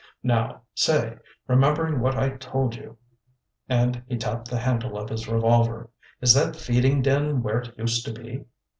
[0.23, 1.17] Now, say,
[1.47, 2.97] remembering what I told you,"
[3.69, 8.03] and he tapped the handle of his revolver, "is that feeding den where it used
[8.05, 8.45] to be?"